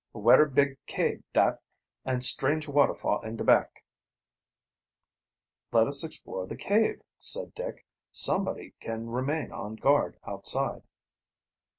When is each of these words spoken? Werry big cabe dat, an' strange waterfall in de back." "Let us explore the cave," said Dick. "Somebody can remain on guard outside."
Werry 0.13 0.49
big 0.49 0.83
cabe 0.87 1.21
dat, 1.31 1.61
an' 2.05 2.21
strange 2.21 2.67
waterfall 2.67 3.21
in 3.21 3.35
de 3.35 3.43
back." 3.43 3.85
"Let 5.71 5.85
us 5.85 6.03
explore 6.03 6.47
the 6.47 6.55
cave," 6.55 7.03
said 7.19 7.53
Dick. 7.53 7.85
"Somebody 8.11 8.73
can 8.79 9.11
remain 9.11 9.51
on 9.51 9.75
guard 9.75 10.17
outside." 10.25 10.81